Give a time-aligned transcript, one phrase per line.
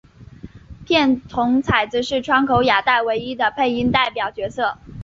[0.83, 4.79] 片桐彩子是川口雅代唯一的配音代表角色。